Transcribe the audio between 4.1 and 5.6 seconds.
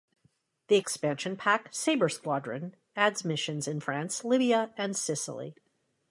Libya and Sicily.